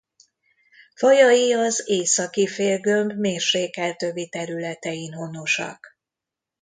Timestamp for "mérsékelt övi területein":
3.13-5.13